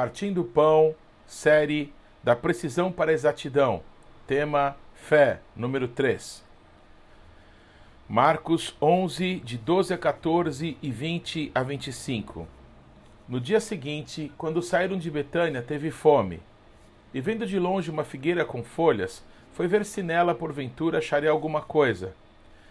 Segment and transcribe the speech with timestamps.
[0.00, 0.94] Partindo Pão,
[1.26, 1.92] série
[2.22, 3.82] Da Precisão para a Exatidão,
[4.28, 6.44] tema Fé, número 3.
[8.08, 12.46] Marcos 11, de 12 a 14 e 20 a 25.
[13.28, 16.40] No dia seguinte, quando saíram de Betânia, teve fome.
[17.12, 21.60] E vendo de longe uma figueira com folhas, foi ver se nela porventura acharia alguma
[21.60, 22.14] coisa.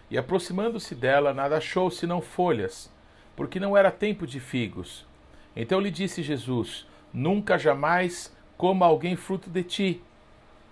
[0.09, 2.89] E aproximando-se dela, nada achou senão folhas,
[3.35, 5.05] porque não era tempo de figos.
[5.53, 10.01] Então lhe disse Jesus: Nunca jamais coma alguém fruto de ti.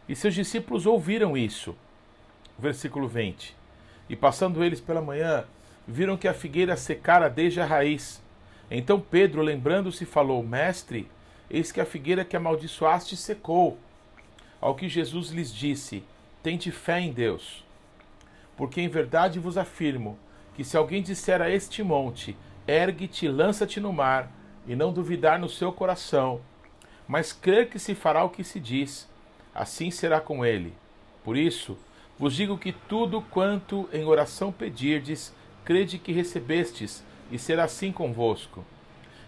[0.08, 1.76] E seus discípulos ouviram isso.
[2.58, 3.56] Versículo 20.
[4.10, 5.46] E passando eles pela manhã,
[5.88, 8.22] viram que a figueira secara desde a raiz.
[8.70, 11.10] Então Pedro, lembrando-se, falou: Mestre,
[11.50, 13.78] eis que a figueira que amaldiçoaste secou.
[14.62, 16.04] Ao que Jesus lhes disse:
[16.42, 17.64] Tente fé em Deus.
[18.56, 20.18] Porque em verdade vos afirmo
[20.56, 22.36] que se alguém disser a este monte:
[22.68, 24.32] Ergue-te, lança-te no mar,
[24.68, 26.42] e não duvidar no seu coração,
[27.08, 29.08] mas crer que se fará o que se diz,
[29.54, 30.74] assim será com ele.
[31.24, 31.78] Por isso,
[32.18, 38.64] vos digo que tudo quanto em oração pedirdes, crede que recebestes, e será assim convosco.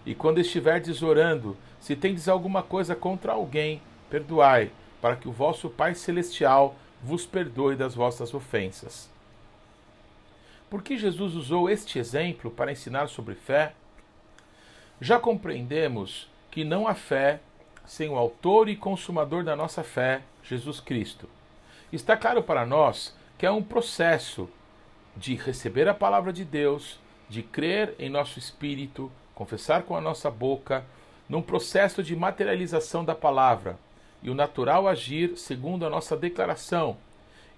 [0.06, 5.70] E quando estiverdes orando, se tendes alguma coisa contra alguém, perdoai, para que o vosso
[5.70, 9.10] Pai Celestial vos perdoe das vossas ofensas.
[10.70, 13.74] Por que Jesus usou este exemplo para ensinar sobre fé?
[15.00, 17.40] Já compreendemos que não há fé
[17.86, 21.30] sem o autor e consumador da nossa fé, Jesus Cristo.
[21.94, 24.50] Está claro para nós que é um processo
[25.16, 30.32] de receber a palavra de Deus, de crer em nosso espírito, confessar com a nossa
[30.32, 30.84] boca,
[31.30, 33.78] num processo de materialização da palavra
[34.24, 36.98] e o natural agir segundo a nossa declaração,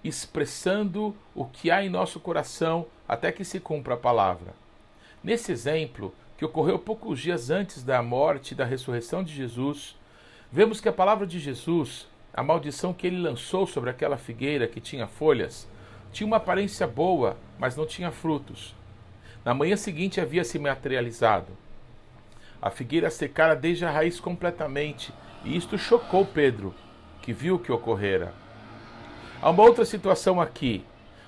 [0.04, 4.54] expressando o que há em nosso coração até que se cumpra a palavra.
[5.22, 9.94] Nesse exemplo, que ocorreu poucos dias antes da morte e da ressurreição de Jesus,
[10.50, 14.80] vemos que a palavra de Jesus, a maldição que ele lançou sobre aquela figueira que
[14.80, 15.68] tinha folhas,
[16.10, 18.74] tinha uma aparência boa, mas não tinha frutos.
[19.44, 21.48] Na manhã seguinte havia se materializado.
[22.62, 25.12] A figueira secara desde a raiz completamente,
[25.44, 26.74] e isto chocou Pedro,
[27.20, 28.32] que viu o que ocorrera.
[29.42, 30.86] Há uma outra situação aqui.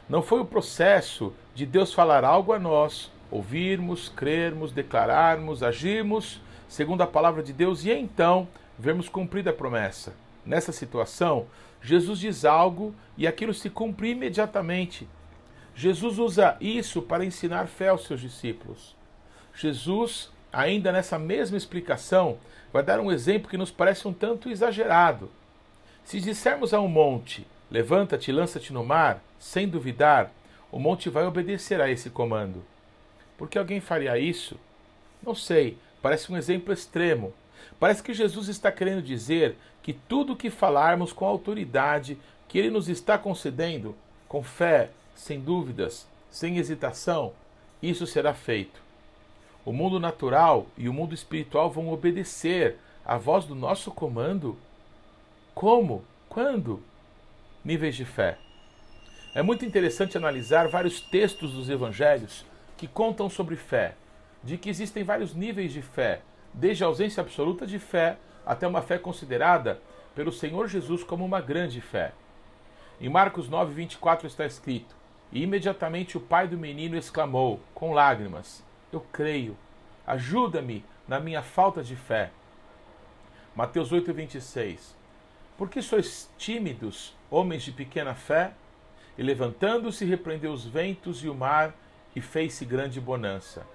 [0.09, 7.03] Não foi o processo de Deus falar algo a nós ouvirmos, crermos, declararmos, agirmos segundo
[7.03, 8.47] a palavra de Deus e então
[8.79, 10.15] vermos cumprida a promessa.
[10.45, 11.47] Nessa situação,
[11.83, 15.07] Jesus diz algo e aquilo se cumpre imediatamente.
[15.75, 18.97] Jesus usa isso para ensinar fé aos seus discípulos.
[19.55, 22.39] Jesus, ainda nessa mesma explicação,
[22.73, 25.31] vai dar um exemplo que nos parece um tanto exagerado.
[26.05, 30.31] Se dissermos a um monte, levanta-te lança-te no mar, sem duvidar,
[30.71, 32.65] o monte vai obedecer a esse comando.
[33.43, 34.57] Por que alguém faria isso?
[35.21, 37.35] Não sei, parece um exemplo extremo.
[37.81, 42.17] Parece que Jesus está querendo dizer que tudo o que falarmos com a autoridade
[42.47, 43.97] que Ele nos está concedendo,
[44.29, 47.33] com fé, sem dúvidas, sem hesitação,
[47.83, 48.81] isso será feito.
[49.65, 54.57] O mundo natural e o mundo espiritual vão obedecer à voz do nosso comando?
[55.53, 56.05] Como?
[56.29, 56.81] Quando?
[57.65, 58.39] Níveis de fé.
[59.35, 62.47] É muito interessante analisar vários textos dos evangelhos
[62.83, 63.95] que contam sobre fé,
[64.43, 66.21] de que existem vários níveis de fé,
[66.53, 69.81] desde a ausência absoluta de fé até uma fé considerada
[70.17, 72.11] pelo Senhor Jesus como uma grande fé.
[73.01, 74.97] Em Marcos 9, 24 está escrito:
[75.31, 79.57] E imediatamente o pai do menino exclamou, com lágrimas: Eu creio,
[80.05, 82.33] ajuda-me na minha falta de fé.
[83.55, 84.97] Mateus 8, 26
[85.57, 88.51] Por que sois tímidos, homens de pequena fé?
[89.17, 91.77] E levantando-se, repreendeu os ventos e o mar,
[92.15, 93.67] e fez-se grande bonança.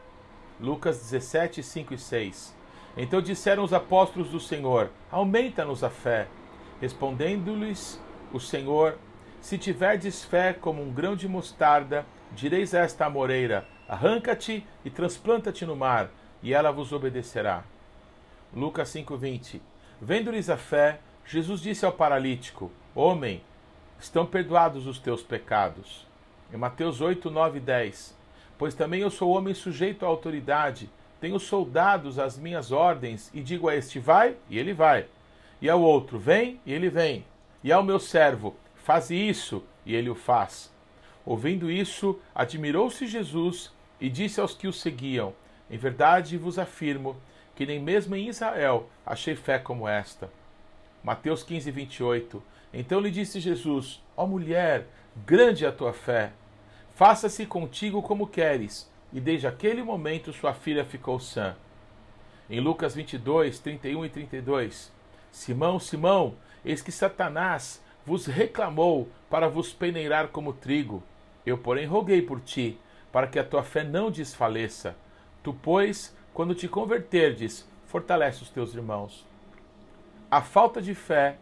[0.59, 2.55] Lucas 17, 5 e 6.
[2.97, 6.27] Então disseram os apóstolos do Senhor: Aumenta-nos a fé.
[6.81, 8.01] Respondendo-lhes
[8.33, 8.97] o Senhor:
[9.39, 15.65] Se tiverdes fé como um grão de mostarda, direis a esta amoreira: Arranca-te e transplanta-te
[15.65, 16.09] no mar,
[16.41, 17.63] e ela vos obedecerá.
[18.53, 19.61] Lucas 5:20.
[20.01, 23.43] Vendo-lhes a fé, Jesus disse ao paralítico: Homem,
[23.99, 26.07] estão perdoados os teus pecados.
[26.51, 28.16] Em Mateus 8, 9 e 10.
[28.57, 30.89] Pois também eu sou homem sujeito à autoridade,
[31.21, 35.05] tenho soldados às minhas ordens, e digo a este vai, e ele vai.
[35.61, 37.25] E ao outro, vem, e ele vem.
[37.63, 40.71] E ao meu servo, faz isso, e ele o faz.
[41.25, 45.33] Ouvindo isso, admirou-se Jesus e disse aos que o seguiam:
[45.69, 47.17] Em verdade vos afirmo
[47.55, 50.29] que nem mesmo em Israel achei fé como esta.
[51.03, 52.43] Mateus 15, 28.
[52.73, 54.87] Então lhe disse Jesus: Ó mulher,
[55.25, 56.31] grande é a tua fé
[56.97, 58.91] Faça-se contigo como queres.
[59.13, 61.55] E desde aquele momento sua filha ficou sã.
[62.49, 64.91] Em Lucas 22, 31 e 32:
[65.31, 66.33] Simão, Simão,
[66.65, 71.03] eis que Satanás vos reclamou para vos peneirar como trigo.
[71.45, 72.79] Eu, porém, roguei por ti,
[73.11, 74.95] para que a tua fé não desfaleça.
[75.43, 79.23] Tu, pois, quando te converterdes, fortalece os teus irmãos.
[80.31, 81.37] A falta de fé,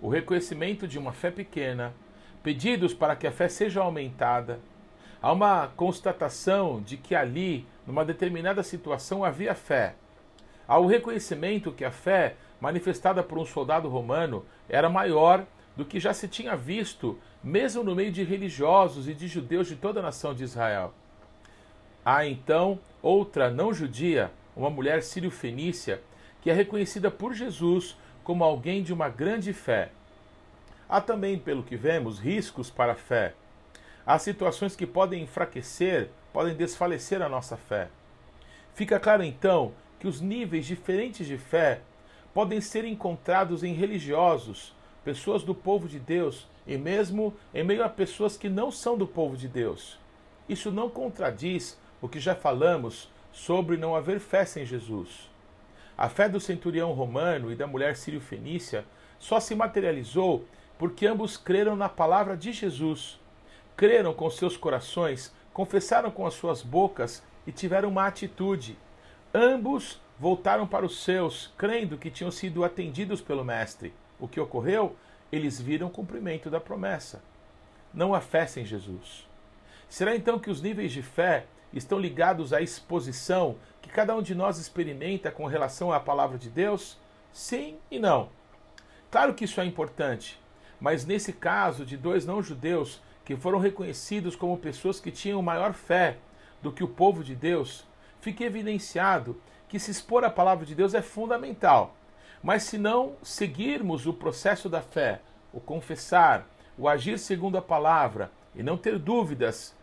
[0.00, 1.92] o reconhecimento de uma fé pequena,
[2.42, 4.58] pedidos para que a fé seja aumentada,
[5.20, 9.94] há uma constatação de que ali, numa determinada situação, havia fé.
[10.68, 15.44] Há o reconhecimento que a fé manifestada por um soldado romano era maior
[15.76, 19.76] do que já se tinha visto, mesmo no meio de religiosos e de judeus de
[19.76, 20.92] toda a nação de Israel.
[22.04, 26.00] Há então outra não judia, uma mulher sírio-fenícia,
[26.40, 29.90] que é reconhecida por Jesus como alguém de uma grande fé.
[30.88, 33.34] Há também, pelo que vemos, riscos para a fé.
[34.06, 37.88] Há situações que podem enfraquecer, podem desfalecer a nossa fé.
[38.72, 41.80] Fica claro então que os níveis diferentes de fé
[42.32, 44.72] podem ser encontrados em religiosos,
[45.04, 49.08] pessoas do povo de Deus e mesmo em meio a pessoas que não são do
[49.08, 49.98] povo de Deus.
[50.48, 55.28] Isso não contradiz o que já falamos sobre não haver fé sem Jesus.
[55.98, 58.84] A fé do centurião romano e da mulher sírio-fenícia
[59.18, 60.44] só se materializou
[60.78, 63.18] porque ambos creram na palavra de Jesus.
[63.76, 68.78] Creram com seus corações, confessaram com as suas bocas e tiveram uma atitude.
[69.34, 73.92] Ambos voltaram para os seus, crendo que tinham sido atendidos pelo Mestre.
[74.18, 74.96] O que ocorreu?
[75.30, 77.22] Eles viram o cumprimento da promessa.
[77.92, 79.28] Não há fé sem Jesus.
[79.90, 84.34] Será então que os níveis de fé estão ligados à exposição que cada um de
[84.34, 86.98] nós experimenta com relação à palavra de Deus?
[87.30, 88.30] Sim e não.
[89.10, 90.40] Claro que isso é importante,
[90.80, 96.16] mas nesse caso de dois não-judeus que foram reconhecidos como pessoas que tinham maior fé
[96.62, 97.84] do que o povo de Deus,
[98.20, 99.38] fica evidenciado
[99.68, 101.96] que se expor à palavra de Deus é fundamental.
[102.40, 105.20] Mas se não seguirmos o processo da fé,
[105.52, 106.46] o confessar,
[106.78, 109.74] o agir segundo a palavra e não ter dúvidas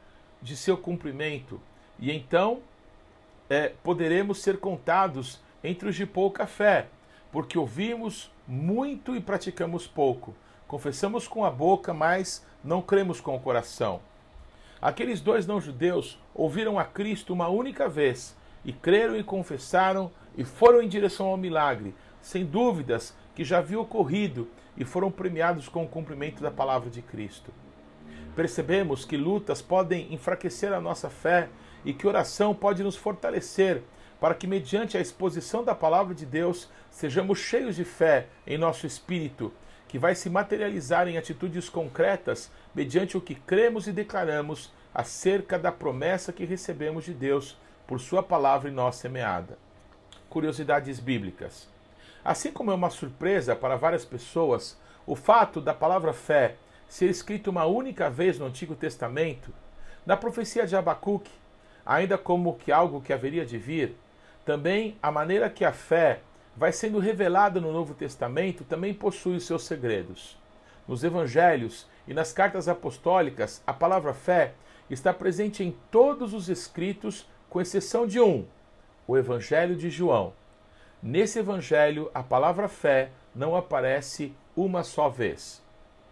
[0.42, 1.60] de seu cumprimento,
[2.00, 2.62] e então
[3.50, 6.88] é, poderemos ser contados entre os de pouca fé,
[7.30, 10.34] porque ouvimos muito e praticamos pouco.
[10.68, 14.00] Confessamos com a boca, mas não cremos com o coração.
[14.82, 20.82] Aqueles dois não-judeus ouviram a Cristo uma única vez e creram e confessaram e foram
[20.82, 25.88] em direção ao milagre, sem dúvidas que já havia ocorrido e foram premiados com o
[25.88, 27.52] cumprimento da palavra de Cristo.
[28.36, 31.50] Percebemos que lutas podem enfraquecer a nossa fé
[31.86, 33.84] e que oração pode nos fortalecer
[34.20, 38.88] para que, mediante a exposição da palavra de Deus, sejamos cheios de fé em nosso
[38.88, 39.52] espírito
[39.94, 45.72] que vai se materializar em atitudes concretas mediante o que cremos e declaramos acerca da
[45.72, 47.56] promessa que recebemos de Deus
[47.86, 49.56] por Sua palavra em nós semeada.
[50.32, 51.70] Curiosidades bíblicas.
[52.26, 54.76] Assim como é uma surpresa para várias pessoas
[55.06, 56.56] o fato da palavra fé
[56.88, 59.54] ser escrita uma única vez no Antigo Testamento,
[60.08, 61.30] na profecia de Abacuque,
[61.86, 63.96] ainda como que algo que haveria de vir,
[64.44, 66.22] também a maneira que a fé
[66.56, 70.38] vai sendo revelada no Novo Testamento também possui os seus segredos.
[70.88, 74.54] Nos evangelhos e nas cartas apostólicas, a palavra fé
[74.90, 78.46] está presente em todos os escritos, com exceção de um,
[79.08, 80.34] o Evangelho de João.
[81.02, 85.62] Nesse evangelho, a palavra fé não aparece uma só vez.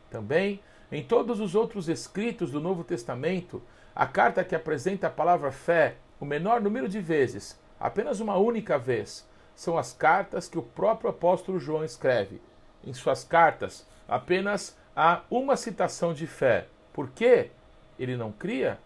[0.09, 0.59] Também,
[0.91, 3.61] em todos os outros escritos do Novo Testamento,
[3.95, 8.77] a carta que apresenta a palavra fé o menor número de vezes, apenas uma única
[8.77, 9.27] vez,
[9.61, 12.41] são as cartas que o próprio apóstolo João escreve.
[12.83, 16.65] Em suas cartas, apenas há uma citação de fé.
[16.91, 17.51] Por quê?
[17.99, 18.79] Ele não cria?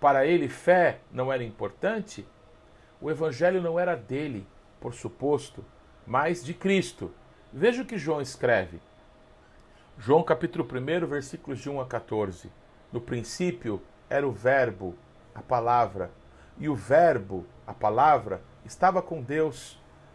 [0.00, 2.26] Para ele, fé não era importante?
[2.98, 4.46] O evangelho não era dele,
[4.80, 5.62] por suposto,
[6.06, 7.12] mas de Cristo.
[7.52, 8.80] Veja o que João escreve.
[9.98, 12.50] João capítulo 1, versículos de 1 a 14.
[12.90, 14.94] No princípio era o Verbo,
[15.34, 16.10] a palavra,
[16.56, 19.78] e o Verbo, a palavra, estava com Deus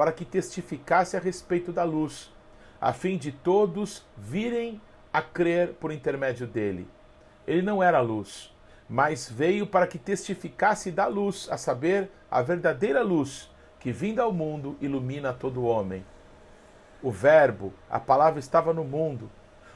[0.00, 2.32] para que testificasse a respeito da luz,
[2.80, 4.80] a fim de todos virem
[5.12, 6.88] a crer por intermédio dele.
[7.46, 8.50] Ele não era luz,
[8.88, 14.32] mas veio para que testificasse da luz, a saber, a verdadeira luz, que vinda ao
[14.32, 16.02] mundo ilumina todo homem.
[17.02, 19.30] O Verbo, a palavra estava no mundo.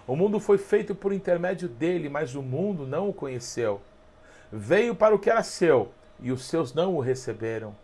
[0.07, 3.83] O mundo foi feito por intermédio dele, mas o mundo não o conheceu.
[4.50, 7.84] Veio para o que era seu, e os seus não o receberam.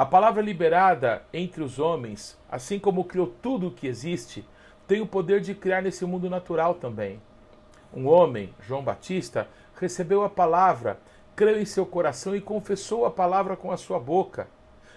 [0.00, 4.48] A palavra liberada entre os homens, assim como criou tudo o que existe,
[4.88, 7.20] tem o poder de criar nesse mundo natural também.
[7.92, 9.46] Um homem, João Batista,
[9.78, 10.98] recebeu a palavra,
[11.36, 14.48] creu em seu coração e confessou a palavra com a sua boca.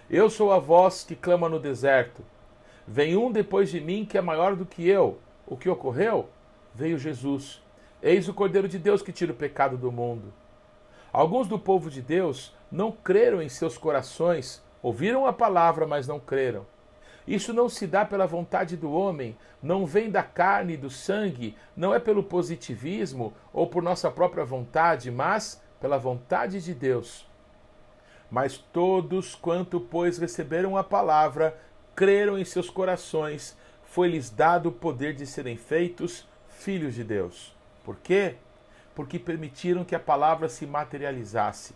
[0.10, 2.24] Eu sou a voz que clama no deserto.
[2.88, 5.19] Vem um depois de mim que é maior do que eu.
[5.45, 6.29] O que ocorreu?
[6.74, 7.62] Veio Jesus.
[8.01, 10.31] Eis o Cordeiro de Deus que tira o pecado do mundo.
[11.12, 16.19] Alguns do povo de Deus não creram em seus corações, ouviram a palavra, mas não
[16.19, 16.67] creram.
[17.25, 21.57] Isso não se dá pela vontade do homem, não vem da carne e do sangue,
[21.75, 27.25] não é pelo positivismo ou por nossa própria vontade, mas pela vontade de Deus.
[28.29, 31.57] Mas todos quanto, pois, receberam a palavra,
[31.95, 37.55] creram em seus corações, foi-lhes dado o poder de serem feitos filhos de Deus.
[37.85, 38.35] Por quê?
[38.95, 41.73] Porque permitiram que a palavra se materializasse.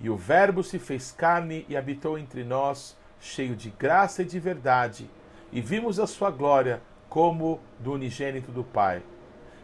[0.00, 4.38] E o Verbo se fez carne e habitou entre nós cheio de graça e de
[4.38, 5.10] verdade,
[5.50, 9.02] e vimos a sua glória como do unigênito do Pai.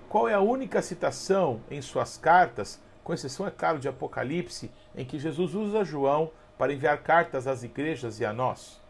[0.09, 5.05] Qual é a única citação em suas cartas, com exceção, é claro, de Apocalipse, em
[5.05, 8.81] que Jesus usa João para enviar cartas às igrejas e a nós?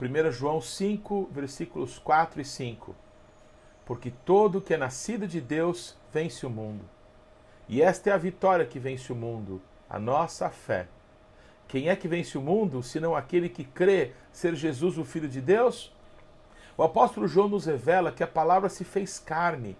[0.00, 2.94] 1 João 5, versículos 4 e 5.
[3.84, 6.84] Porque todo que é nascido de Deus vence o mundo.
[7.70, 10.88] E esta é a vitória que vence o mundo, a nossa fé.
[11.68, 15.40] Quem é que vence o mundo, senão aquele que crê ser Jesus o Filho de
[15.40, 15.94] Deus?
[16.76, 19.76] O apóstolo João nos revela que a palavra se fez carne.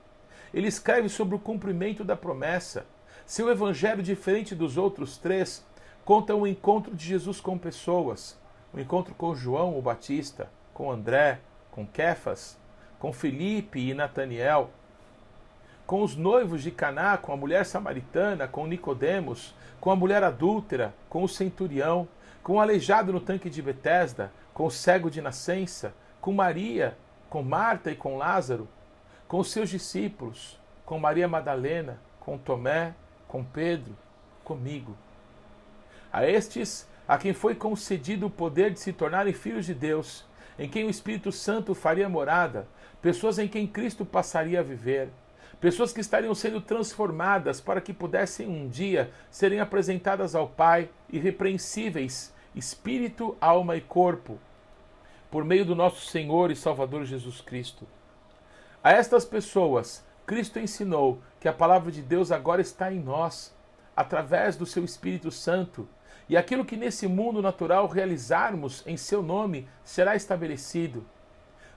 [0.55, 2.87] Ele escreve sobre o cumprimento da promessa.
[3.27, 5.67] Seu evangelho, diferente dos outros três,
[6.05, 8.39] conta o um encontro de Jesus com pessoas.
[8.73, 11.41] O um encontro com João o Batista, com André,
[11.73, 12.57] com Kefas,
[13.01, 14.71] com Felipe e Nataniel,
[15.91, 20.95] com os noivos de Caná, com a mulher samaritana, com Nicodemos, com a mulher adúltera,
[21.09, 22.07] com o centurião,
[22.45, 26.97] com o aleijado no tanque de Betesda, com o cego de nascença, com Maria,
[27.29, 28.69] com Marta e com Lázaro,
[29.27, 32.95] com os seus discípulos, com Maria Madalena, com Tomé,
[33.27, 33.97] com Pedro,
[34.45, 34.97] comigo.
[36.13, 40.25] A estes, a quem foi concedido o poder de se tornarem filhos de Deus,
[40.57, 42.69] em quem o Espírito Santo faria morada,
[43.03, 45.11] pessoas em quem Cristo passaria a viver,
[45.61, 52.35] pessoas que estariam sendo transformadas para que pudessem um dia serem apresentadas ao Pai irrepreensíveis,
[52.55, 54.39] espírito, alma e corpo,
[55.31, 57.87] por meio do nosso Senhor e Salvador Jesus Cristo.
[58.83, 63.55] A estas pessoas, Cristo ensinou que a palavra de Deus agora está em nós,
[63.95, 65.87] através do seu Espírito Santo,
[66.29, 71.05] e aquilo que nesse mundo natural realizarmos em seu nome será estabelecido.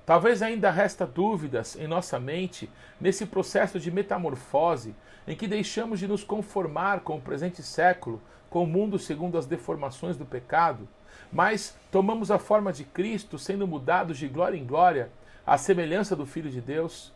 [0.05, 2.69] Talvez ainda resta dúvidas em nossa mente
[2.99, 4.93] nesse processo de metamorfose
[5.25, 9.45] em que deixamos de nos conformar com o presente século, com o mundo segundo as
[9.45, 10.87] deformações do pecado,
[11.31, 15.09] mas tomamos a forma de Cristo, sendo mudados de glória em glória,
[15.45, 17.11] à semelhança do Filho de Deus.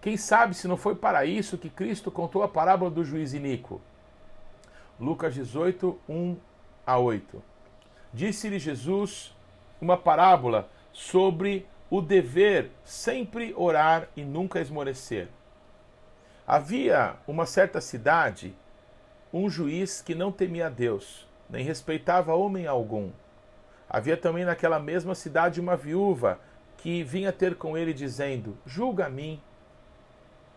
[0.00, 3.80] Quem sabe se não foi para isso que Cristo contou a parábola do juiz iníquo?
[5.00, 6.36] Lucas 18, 1
[6.86, 7.42] a 8.
[8.12, 9.34] Disse-lhe Jesus
[9.80, 15.28] uma parábola sobre o dever sempre orar e nunca esmorecer.
[16.46, 18.54] Havia uma certa cidade
[19.32, 23.10] um juiz que não temia Deus, nem respeitava homem algum.
[23.88, 26.38] Havia também naquela mesma cidade uma viúva
[26.78, 29.40] que vinha ter com ele dizendo: Julga a mim,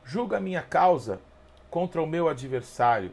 [0.04, 1.20] julga a minha causa
[1.70, 3.12] contra o meu adversário.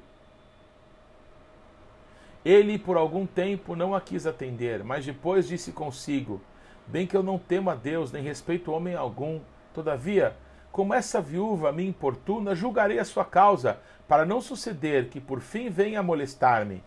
[2.45, 6.41] Ele por algum tempo não a quis atender, mas depois disse consigo:
[6.87, 9.41] Bem que eu não temo a Deus, nem respeito homem algum.
[9.73, 10.37] Todavia,
[10.71, 15.71] como essa viúva me importuna, julgarei a sua causa, para não suceder que por fim
[15.71, 16.83] venha molestar-me.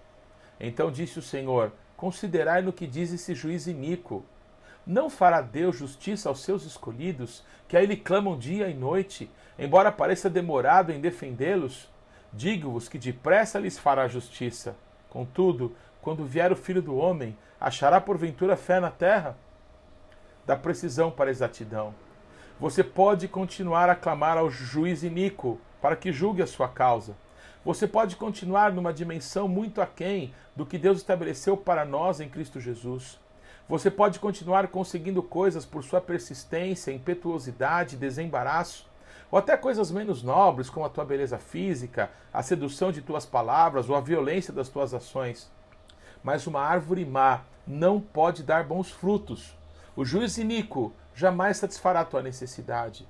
[0.59, 4.23] Então disse o Senhor: Considerai no que diz esse juiz iníquo.
[4.85, 9.91] Não fará Deus justiça aos seus escolhidos, que a ele clamam dia e noite, embora
[9.91, 11.89] pareça demorado em defendê-los?
[12.31, 14.77] Digo-vos que depressa lhes fará justiça.
[15.09, 19.35] Contudo, quando vier o filho do homem, achará porventura fé na terra?
[20.47, 21.93] Da precisão para a exatidão.
[22.57, 27.17] Você pode continuar a clamar ao juiz iníquo para que julgue a sua causa.
[27.65, 32.61] Você pode continuar numa dimensão muito aquém do que Deus estabeleceu para nós em Cristo
[32.61, 33.19] Jesus.
[33.67, 38.87] Você pode continuar conseguindo coisas por sua persistência, impetuosidade, desembaraço,
[39.29, 43.89] ou até coisas menos nobres, como a tua beleza física, a sedução de tuas palavras
[43.89, 45.51] ou a violência das tuas ações.
[46.23, 49.56] Mas uma árvore má não pode dar bons frutos.
[49.97, 53.07] O juiz iníquo jamais satisfará tua necessidade.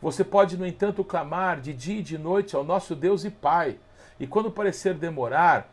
[0.00, 3.80] Você pode, no entanto, clamar de dia e de noite ao nosso Deus e Pai,
[4.20, 5.68] e quando parecer demorar,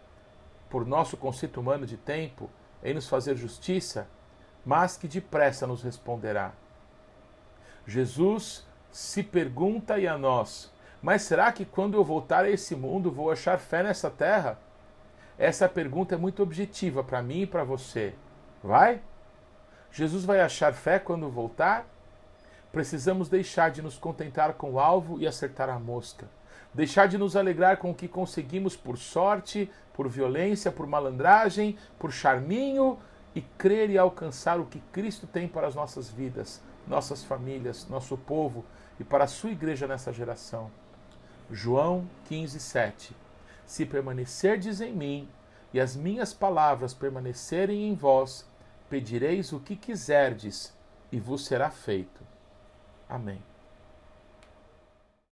[0.67, 2.50] por nosso conceito humano de tempo,
[2.84, 4.10] em nos fazer justiça,
[4.65, 6.51] mas que depressa nos responderá.
[7.86, 13.12] Jesus se pergunta e a nós: Mas será que quando eu voltar a esse mundo
[13.12, 14.57] vou achar fé nessa terra?
[15.38, 18.15] Essa pergunta é muito objetiva para mim e para você.
[18.63, 19.00] Vai?
[19.95, 21.87] Jesus vai achar fé quando voltar?
[22.69, 26.27] Precisamos deixar de nos contentar com o alvo e acertar a mosca.
[26.73, 32.11] Deixar de nos alegrar com o que conseguimos por sorte, por violência, por malandragem, por
[32.11, 32.99] charminho
[33.33, 38.17] e crer e alcançar o que Cristo tem para as nossas vidas, nossas famílias, nosso
[38.17, 38.65] povo
[38.99, 40.69] e para a sua igreja nessa geração.
[41.49, 43.15] João 15, 7.
[43.65, 45.29] Se permanecerdes em mim
[45.73, 48.45] e as minhas palavras permanecerem em vós,
[48.95, 50.73] pedireis o que quiserdes
[51.11, 52.25] e vos será feito.
[53.09, 53.43] Amém.